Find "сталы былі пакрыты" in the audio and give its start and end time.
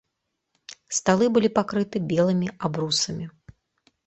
0.99-1.97